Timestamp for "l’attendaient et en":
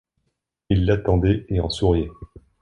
0.87-1.69